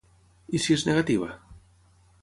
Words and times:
I 0.59 0.61
si 0.63 0.73
és 0.77 0.87
negativa? 0.89 1.31